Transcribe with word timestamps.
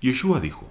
Yeshua 0.00 0.40
dijo, 0.40 0.70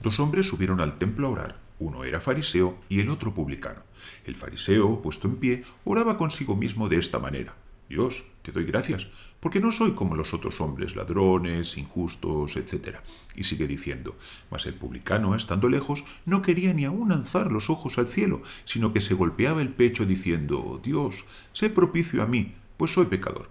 Dos 0.00 0.20
hombres 0.20 0.48
subieron 0.48 0.80
al 0.80 0.98
templo 0.98 1.28
a 1.28 1.30
orar. 1.30 1.58
Uno 1.78 2.04
era 2.04 2.20
fariseo 2.20 2.78
y 2.88 3.00
el 3.00 3.10
otro 3.10 3.34
publicano. 3.34 3.80
El 4.24 4.36
fariseo, 4.36 5.02
puesto 5.02 5.28
en 5.28 5.36
pie, 5.36 5.64
oraba 5.84 6.16
consigo 6.16 6.56
mismo 6.56 6.88
de 6.88 6.96
esta 6.96 7.18
manera. 7.18 7.54
Dios, 7.88 8.24
te 8.42 8.50
doy 8.50 8.64
gracias, 8.64 9.06
porque 9.38 9.60
no 9.60 9.70
soy 9.70 9.92
como 9.92 10.16
los 10.16 10.34
otros 10.34 10.60
hombres, 10.60 10.96
ladrones, 10.96 11.78
injustos, 11.78 12.56
etc. 12.56 12.98
Y 13.36 13.44
sigue 13.44 13.68
diciendo, 13.68 14.16
mas 14.50 14.66
el 14.66 14.74
publicano, 14.74 15.36
estando 15.36 15.68
lejos, 15.68 16.04
no 16.24 16.42
quería 16.42 16.74
ni 16.74 16.84
aun 16.84 17.12
alzar 17.12 17.52
los 17.52 17.70
ojos 17.70 17.98
al 17.98 18.08
cielo, 18.08 18.42
sino 18.64 18.92
que 18.92 19.00
se 19.00 19.14
golpeaba 19.14 19.62
el 19.62 19.68
pecho 19.68 20.04
diciendo, 20.04 20.80
Dios, 20.82 21.26
sé 21.52 21.70
propicio 21.70 22.22
a 22.22 22.26
mí, 22.26 22.54
pues 22.76 22.92
soy 22.92 23.06
pecador. 23.06 23.50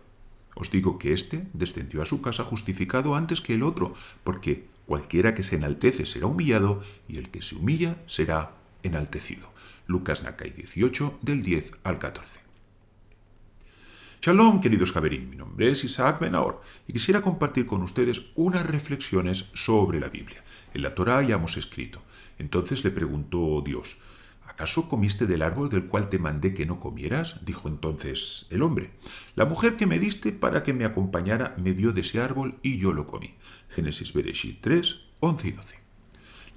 Os 0.55 0.71
digo 0.71 0.97
que 0.99 1.13
éste 1.13 1.47
descendió 1.53 2.01
a 2.01 2.05
su 2.05 2.21
casa 2.21 2.43
justificado 2.43 3.15
antes 3.15 3.39
que 3.41 3.53
el 3.53 3.63
otro, 3.63 3.93
porque 4.23 4.65
cualquiera 4.85 5.33
que 5.33 5.43
se 5.43 5.55
enaltece 5.55 6.05
será 6.05 6.27
humillado, 6.27 6.81
y 7.07 7.17
el 7.17 7.29
que 7.29 7.41
se 7.41 7.55
humilla 7.55 7.97
será 8.07 8.51
enaltecido. 8.83 9.51
Lucas 9.87 10.23
Nakai 10.23 10.51
18, 10.51 11.19
del 11.21 11.43
10 11.43 11.71
al 11.83 11.99
14. 11.99 12.45
Shalom, 14.21 14.59
queridos 14.59 14.91
Javerín. 14.91 15.29
Mi 15.29 15.35
nombre 15.35 15.69
es 15.69 15.83
Isaac 15.83 16.19
Benaor 16.19 16.59
y 16.87 16.93
quisiera 16.93 17.21
compartir 17.21 17.67
con 17.67 17.83
ustedes 17.83 18.31
unas 18.33 18.65
reflexiones 18.65 19.51
sobre 19.53 19.99
la 19.99 20.09
Biblia. 20.09 20.43
En 20.73 20.81
la 20.81 20.95
Torá 20.95 21.21
ya 21.21 21.35
hemos 21.35 21.57
escrito. 21.57 22.01
Entonces 22.39 22.83
le 22.83 22.89
preguntó 22.89 23.61
Dios, 23.63 23.97
¿acaso 24.47 24.89
comiste 24.89 25.25
del 25.25 25.41
árbol 25.41 25.69
del 25.69 25.87
cual 25.87 26.09
te 26.09 26.19
mandé 26.19 26.53
que 26.53 26.65
no 26.65 26.79
comieras? 26.79 27.43
Dijo 27.45 27.67
entonces 27.67 28.47
el 28.49 28.61
hombre. 28.61 28.91
La 29.35 29.45
mujer 29.45 29.75
que 29.75 29.85
me 29.85 29.99
diste 29.99 30.31
para 30.31 30.63
que 30.63 30.73
me 30.73 30.85
acompañara 30.85 31.55
me 31.57 31.73
dio 31.73 31.91
de 31.91 32.01
ese 32.01 32.21
árbol 32.21 32.57
y 32.61 32.77
yo 32.77 32.93
lo 32.93 33.07
comí. 33.07 33.35
Génesis 33.69 34.13
Bereshit 34.13 34.61
3, 34.61 35.01
11 35.19 35.47
y 35.47 35.51
12. 35.51 35.75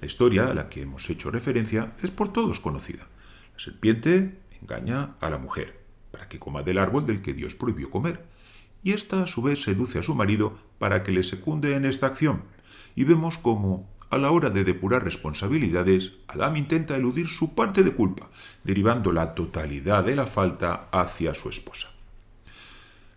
La 0.01 0.07
historia 0.07 0.47
a 0.47 0.53
la 0.53 0.69
que 0.69 0.81
hemos 0.81 1.09
hecho 1.09 1.29
referencia 1.29 1.93
es 2.01 2.11
por 2.11 2.31
todos 2.31 2.59
conocida. 2.59 3.07
La 3.53 3.59
serpiente 3.59 4.39
engaña 4.61 5.15
a 5.19 5.29
la 5.29 5.37
mujer 5.37 5.79
para 6.11 6.27
que 6.29 6.39
coma 6.39 6.63
del 6.63 6.77
árbol 6.77 7.05
del 7.05 7.21
que 7.21 7.33
Dios 7.33 7.55
prohibió 7.55 7.89
comer. 7.89 8.25
Y 8.81 8.93
ésta 8.93 9.23
a 9.23 9.27
su 9.27 9.41
vez 9.41 9.61
seduce 9.61 9.99
a 9.99 10.03
su 10.03 10.15
marido 10.15 10.57
para 10.77 11.03
que 11.03 11.11
le 11.11 11.23
secunde 11.23 11.75
en 11.75 11.85
esta 11.85 12.07
acción. 12.07 12.43
Y 12.95 13.03
vemos 13.03 13.37
cómo, 13.37 13.89
a 14.09 14.17
la 14.17 14.31
hora 14.31 14.49
de 14.49 14.63
depurar 14.63 15.03
responsabilidades, 15.03 16.13
Adán 16.27 16.57
intenta 16.57 16.95
eludir 16.95 17.27
su 17.27 17.53
parte 17.55 17.83
de 17.83 17.91
culpa, 17.91 18.29
derivando 18.63 19.11
la 19.11 19.35
totalidad 19.35 20.03
de 20.03 20.15
la 20.15 20.25
falta 20.25 20.87
hacia 20.91 21.35
su 21.35 21.49
esposa. 21.49 21.91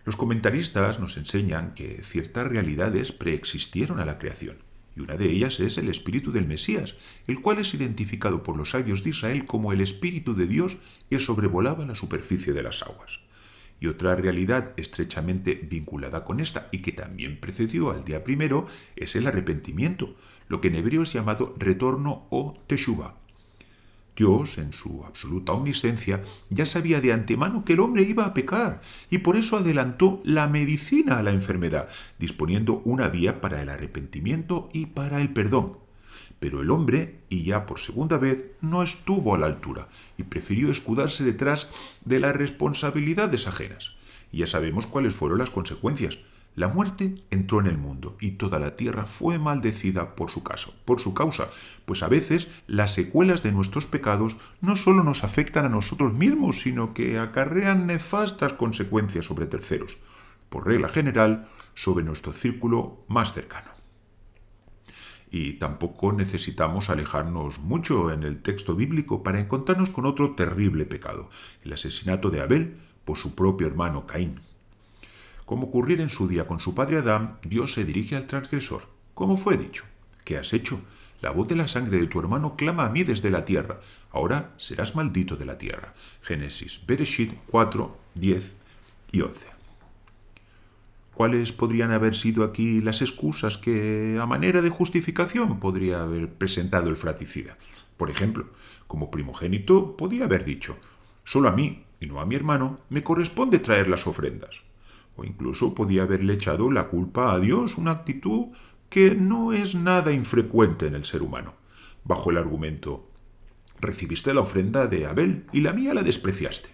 Los 0.05 0.17
comentaristas 0.17 1.01
nos 1.01 1.17
enseñan 1.17 1.75
que 1.75 2.03
ciertas 2.03 2.47
realidades 2.47 3.13
preexistieron 3.13 4.01
a 4.01 4.05
la 4.05 4.19
creación 4.19 4.57
y 4.97 5.01
una 5.01 5.17
de 5.17 5.31
ellas 5.31 5.61
es 5.61 5.79
el 5.79 5.89
espíritu 5.89 6.33
del 6.33 6.47
Mesías, 6.47 6.97
el 7.27 7.41
cual 7.41 7.59
es 7.59 7.73
identificado 7.75 8.43
por 8.43 8.57
los 8.57 8.71
sabios 8.71 9.03
de 9.03 9.11
Israel 9.11 9.47
como 9.47 9.73
el 9.73 9.81
espíritu 9.81 10.35
de 10.35 10.47
Dios 10.47 10.77
que 11.09 11.19
sobrevolaba 11.19 11.87
la 11.87 11.95
superficie 11.95 12.53
de 12.53 12.63
las 12.63 12.83
aguas. 12.83 13.21
Y 13.83 13.89
otra 13.89 14.15
realidad 14.15 14.75
estrechamente 14.77 15.57
vinculada 15.69 16.25
con 16.25 16.39
esta 16.39 16.69
y 16.71 16.83
que 16.83 16.93
también 16.93 17.41
precedió 17.41 17.91
al 17.91 18.05
día 18.05 18.23
primero 18.23 18.69
es 18.95 19.17
el 19.17 19.27
arrepentimiento, 19.27 20.15
lo 20.47 20.61
que 20.61 20.69
en 20.69 20.77
hebreo 20.77 21.03
es 21.03 21.13
llamado 21.13 21.57
retorno 21.59 22.29
o 22.31 22.57
teshuva, 22.69 23.17
Dios, 24.15 24.59
en 24.59 24.73
su 24.73 25.05
absoluta 25.05 25.53
omnisciencia, 25.53 26.23
ya 26.49 26.65
sabía 26.65 27.01
de 27.01 27.13
antemano 27.13 27.65
que 27.65 27.73
el 27.73 27.81
hombre 27.81 28.03
iba 28.03 28.25
a 28.25 28.35
pecar 28.35 28.81
y 29.11 29.19
por 29.19 29.35
eso 29.35 29.57
adelantó 29.57 30.21
la 30.25 30.47
medicina 30.47 31.19
a 31.19 31.25
la 31.25 31.33
enfermedad, 31.33 31.89
disponiendo 32.21 32.83
una 32.85 33.09
vía 33.09 33.41
para 33.41 33.63
el 33.63 33.69
arrepentimiento 33.69 34.69
y 34.73 34.87
para 34.87 35.21
el 35.21 35.33
perdón. 35.33 35.79
Pero 36.43 36.61
el 36.61 36.73
hombre, 36.73 37.21
y 37.29 37.45
ya 37.45 37.67
por 37.67 37.79
segunda 37.79 38.19
vez, 38.19 38.47
no 38.61 38.83
estuvo 38.83 39.33
a 39.33 39.39
la 39.39 39.47
altura 39.47 39.87
y 40.19 40.25
prefirió 40.25 40.73
escudarse 40.73 41.23
detrás 41.23 41.69
de 42.05 42.19
las 42.19 42.35
responsabilidades 42.35 43.47
ajenas. 43.47 43.93
Y 44.33 44.39
ya 44.39 44.49
sabemos 44.49 44.89
cuáles 44.89 45.15
fueron 45.15 45.39
las 45.39 45.51
consecuencias. 45.51 46.19
La 46.57 46.67
muerte 46.67 47.15
entró 47.31 47.61
en 47.61 47.69
el 47.69 47.79
mundo 47.79 48.17
y 48.21 48.33
toda 48.33 48.59
la 48.59 48.75
tierra 48.75 49.07
fue 49.07 49.39
maldecida 49.39 50.17
por 50.17 50.33
su 50.33 50.43
caso, 50.43 50.75
por 50.85 51.01
su 51.01 51.15
causa, 51.15 51.49
pues 51.85 52.03
a 52.03 52.09
veces 52.09 52.51
las 52.67 52.93
secuelas 52.93 53.45
de 53.45 53.53
nuestros 53.53 53.87
pecados 53.87 54.37
no 54.61 54.75
solo 54.75 55.05
nos 55.05 55.23
afectan 55.23 55.65
a 55.65 55.69
nosotros 55.69 56.13
mismos, 56.13 56.61
sino 56.63 56.93
que 56.93 57.21
acarrean 57.21 57.87
nefastas 57.87 58.55
consecuencias 58.55 59.27
sobre 59.27 59.47
terceros, 59.47 59.99
por 60.49 60.67
regla 60.67 60.89
general, 60.89 61.47
sobre 61.77 62.05
nuestro 62.05 62.33
círculo 62.33 63.05
más 63.07 63.33
cercano. 63.33 63.82
Y 65.35 65.55
tampoco 65.55 66.13
necesitamos 66.13 66.91
alejarnos 66.91 67.59
mucho 67.59 68.13
en 68.13 68.23
el 68.23 68.43
texto 68.43 68.77
bíblico 68.77 69.23
para 69.23 69.41
encontrarnos 69.41 69.89
con 69.89 70.05
otro 70.05 70.35
terrible 70.35 70.85
pecado, 70.85 71.31
el 71.65 71.73
asesinato 71.73 72.29
de 72.29 72.43
Abel 72.43 72.77
por 73.07 73.17
su 73.17 73.35
propio 73.35 73.67
hermano 73.67 74.07
Caín. 74.07 74.41
Como 75.47 75.69
ocurriera 75.69 76.03
en 76.03 76.11
su 76.11 76.29
día 76.29 76.47
con 76.47 76.61
su 76.61 76.75
padre 76.75 76.99
Adán, 76.99 77.39
Dios 77.45 77.73
se 77.73 77.87
dirige 77.87 78.15
al 78.15 78.27
transgresor. 78.27 78.83
Como 79.15 79.39
fue 79.39 79.57
dicho, 79.57 79.85
¿qué 80.23 80.37
has 80.37 80.53
hecho? 80.53 80.81
La 81.23 81.31
voz 81.31 81.49
de 81.49 81.57
la 81.57 81.67
sangre 81.67 81.99
de 81.99 82.09
tu 82.09 82.21
hermano 82.21 82.55
clama 82.55 82.85
a 82.85 82.91
mí 82.91 83.03
desde 83.03 83.31
la 83.31 83.47
tierra. 83.47 83.81
Ahora 84.11 84.51
serás 84.59 84.95
maldito 84.95 85.37
de 85.37 85.47
la 85.47 85.57
tierra. 85.57 85.95
Génesis, 86.21 86.85
Bereshit 86.87 87.33
4, 87.47 87.97
10 88.17 88.55
y 89.13 89.21
11. 89.23 89.62
¿Cuáles 91.15 91.53
podrían 91.53 91.91
haber 91.91 92.15
sido 92.15 92.45
aquí 92.45 92.81
las 92.81 93.03
excusas 93.03 93.59
que, 93.59 94.19
a 94.21 94.27
manera 94.27 94.63
de 94.63 94.71
justificación, 94.71 95.61
podría 95.61 96.03
haber 96.03 96.33
presentado 96.33 96.89
el 96.89 96.97
fraticida? 96.97 97.59
Por 97.97 98.11
ejemplo, 98.11 98.47
como 98.87 99.11
primogénito, 99.11 99.97
podía 99.97 100.25
haber 100.25 100.45
dicho, 100.45 100.77
solo 101.25 101.49
a 101.49 101.53
mí, 101.53 101.85
y 102.01 102.07
no 102.07 102.21
a 102.21 102.27
mi 102.27 102.35
hermano, 102.35 102.81
me 102.89 103.03
corresponde 103.03 103.59
traer 103.59 103.89
las 103.89 104.07
ofrendas 104.07 104.63
o 105.17 105.25
incluso 105.25 105.75
podía 105.75 106.03
haberle 106.03 106.35
echado 106.35 106.71
la 106.71 106.89
culpa 106.89 107.33
a 107.33 107.39
Dios, 107.39 107.77
una 107.77 107.91
actitud 107.91 108.49
que 108.89 109.15
no 109.15 109.53
es 109.53 109.75
nada 109.75 110.13
infrecuente 110.13 110.87
en 110.87 110.95
el 110.95 111.05
ser 111.05 111.23
humano, 111.23 111.55
bajo 112.05 112.31
el 112.31 112.39
argumento 112.39 113.09
recibiste 113.81 114.33
la 114.33 114.43
ofrenda 114.43 114.87
de 114.87 115.07
Abel 115.07 115.47
y 115.53 115.61
la 115.61 115.73
mía 115.73 115.93
la 115.93 116.03
despreciaste. 116.03 116.69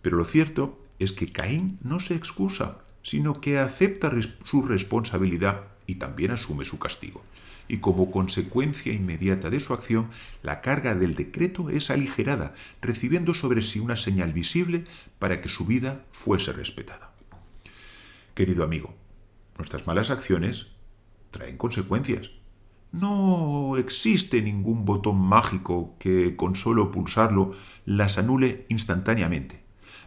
Pero 0.00 0.16
lo 0.16 0.24
cierto 0.24 0.80
es 0.98 1.12
que 1.12 1.30
Caín 1.30 1.78
no 1.82 2.00
se 2.00 2.14
excusa, 2.14 2.78
sino 3.08 3.40
que 3.40 3.58
acepta 3.58 4.10
su 4.44 4.60
responsabilidad 4.60 5.62
y 5.86 5.94
también 5.94 6.30
asume 6.30 6.66
su 6.66 6.78
castigo. 6.78 7.24
Y 7.66 7.78
como 7.78 8.10
consecuencia 8.10 8.92
inmediata 8.92 9.48
de 9.48 9.60
su 9.60 9.72
acción, 9.72 10.10
la 10.42 10.60
carga 10.60 10.94
del 10.94 11.14
decreto 11.14 11.70
es 11.70 11.90
aligerada, 11.90 12.54
recibiendo 12.82 13.32
sobre 13.32 13.62
sí 13.62 13.80
una 13.80 13.96
señal 13.96 14.34
visible 14.34 14.84
para 15.18 15.40
que 15.40 15.48
su 15.48 15.64
vida 15.64 16.04
fuese 16.12 16.52
respetada. 16.52 17.14
Querido 18.34 18.62
amigo, 18.62 18.94
nuestras 19.56 19.86
malas 19.86 20.10
acciones 20.10 20.66
traen 21.30 21.56
consecuencias. 21.56 22.30
No 22.92 23.78
existe 23.78 24.42
ningún 24.42 24.84
botón 24.84 25.18
mágico 25.18 25.96
que 25.98 26.36
con 26.36 26.56
solo 26.56 26.90
pulsarlo 26.90 27.52
las 27.86 28.18
anule 28.18 28.66
instantáneamente, 28.68 29.62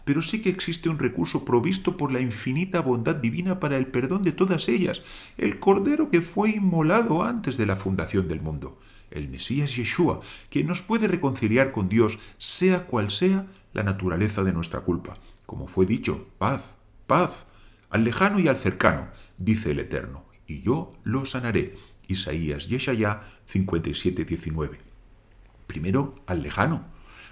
pero 0.05 0.21
sí 0.21 0.41
que 0.41 0.49
existe 0.49 0.89
un 0.89 0.99
recurso 0.99 1.45
provisto 1.45 1.97
por 1.97 2.11
la 2.11 2.19
infinita 2.19 2.81
bondad 2.81 3.15
divina 3.15 3.59
para 3.59 3.77
el 3.77 3.87
perdón 3.87 4.21
de 4.23 4.31
todas 4.31 4.69
ellas, 4.69 5.01
el 5.37 5.59
Cordero 5.59 6.09
que 6.09 6.21
fue 6.21 6.51
inmolado 6.51 7.23
antes 7.23 7.57
de 7.57 7.65
la 7.65 7.75
fundación 7.75 8.27
del 8.27 8.41
mundo, 8.41 8.79
el 9.11 9.29
Mesías 9.29 9.75
Yeshua, 9.75 10.21
que 10.49 10.63
nos 10.63 10.81
puede 10.81 11.07
reconciliar 11.07 11.71
con 11.71 11.89
Dios, 11.89 12.19
sea 12.37 12.85
cual 12.85 13.11
sea 13.11 13.47
la 13.73 13.83
naturaleza 13.83 14.43
de 14.43 14.53
nuestra 14.53 14.81
culpa. 14.81 15.15
Como 15.45 15.67
fue 15.67 15.85
dicho, 15.85 16.27
paz, 16.37 16.61
paz, 17.07 17.45
al 17.89 18.03
lejano 18.03 18.39
y 18.39 18.47
al 18.47 18.57
cercano, 18.57 19.09
dice 19.37 19.71
el 19.71 19.79
Eterno, 19.79 20.25
y 20.47 20.61
yo 20.61 20.93
lo 21.03 21.25
sanaré. 21.25 21.75
Isaías 22.07 22.67
Yeshayá 22.67 23.21
57, 23.45 24.25
19. 24.25 24.79
Primero 25.67 26.15
al 26.25 26.41
lejano, 26.41 26.85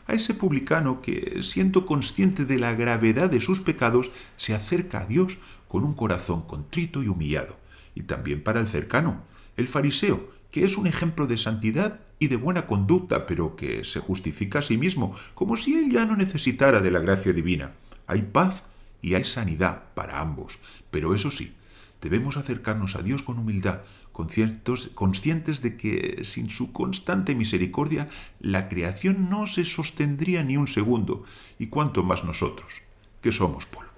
a 0.09 0.13
ese 0.13 0.33
publicano 0.33 1.01
que, 1.01 1.41
siendo 1.43 1.85
consciente 1.85 2.45
de 2.45 2.59
la 2.59 2.73
gravedad 2.73 3.29
de 3.29 3.41
sus 3.41 3.61
pecados, 3.61 4.11
se 4.37 4.53
acerca 4.53 5.01
a 5.01 5.05
Dios 5.05 5.37
con 5.67 5.83
un 5.83 5.93
corazón 5.93 6.41
contrito 6.41 7.03
y 7.03 7.07
humillado. 7.07 7.57
Y 7.95 8.03
también 8.03 8.43
para 8.43 8.59
el 8.59 8.67
cercano, 8.67 9.23
el 9.55 9.67
fariseo, 9.67 10.31
que 10.51 10.65
es 10.65 10.77
un 10.77 10.87
ejemplo 10.87 11.27
de 11.27 11.37
santidad 11.37 11.99
y 12.17 12.27
de 12.27 12.37
buena 12.37 12.65
conducta, 12.65 13.27
pero 13.27 13.55
que 13.55 13.83
se 13.83 13.99
justifica 13.99 14.59
a 14.59 14.63
sí 14.63 14.77
mismo, 14.77 15.15
como 15.35 15.57
si 15.57 15.77
él 15.77 15.91
ya 15.91 16.05
no 16.05 16.15
necesitara 16.15 16.81
de 16.81 16.91
la 16.91 16.99
gracia 16.99 17.33
divina. 17.33 17.73
Hay 18.07 18.23
paz 18.23 18.63
y 19.01 19.13
hay 19.13 19.23
sanidad 19.23 19.83
para 19.93 20.19
ambos. 20.19 20.59
Pero 20.91 21.13
eso 21.13 21.29
sí, 21.29 21.53
debemos 22.01 22.35
acercarnos 22.35 22.95
a 22.95 23.03
Dios 23.03 23.21
con 23.21 23.37
humildad, 23.37 23.81
conscientes 24.95 25.61
de 25.61 25.77
que 25.77 26.19
sin 26.23 26.49
su 26.49 26.71
constante 26.73 27.35
misericordia 27.35 28.07
la 28.39 28.69
creación 28.69 29.29
no 29.29 29.47
se 29.47 29.65
sostendría 29.65 30.43
ni 30.43 30.57
un 30.57 30.67
segundo, 30.67 31.23
y 31.57 31.67
cuanto 31.67 32.03
más 32.03 32.23
nosotros, 32.23 32.81
que 33.21 33.31
somos 33.31 33.65
polvo. 33.65 33.89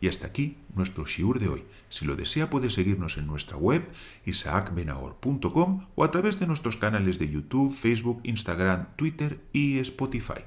Y 0.00 0.08
hasta 0.08 0.26
aquí 0.26 0.56
nuestro 0.74 1.04
shiur 1.04 1.38
de 1.38 1.48
hoy. 1.48 1.64
Si 1.90 2.04
lo 2.06 2.16
desea 2.16 2.48
puede 2.48 2.70
seguirnos 2.70 3.18
en 3.18 3.26
nuestra 3.26 3.56
web 3.56 3.86
isaacbenahor.com 4.24 5.86
o 5.94 6.04
a 6.04 6.10
través 6.10 6.40
de 6.40 6.46
nuestros 6.46 6.76
canales 6.76 7.18
de 7.18 7.28
YouTube, 7.28 7.74
Facebook, 7.74 8.20
Instagram, 8.22 8.86
Twitter 8.96 9.40
y 9.52 9.78
Spotify. 9.78 10.40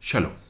Shalom. 0.00 0.45